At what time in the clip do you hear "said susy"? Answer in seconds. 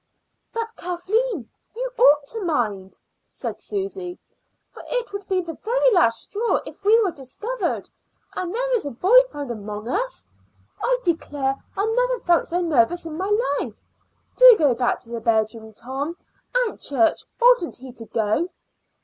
3.29-4.17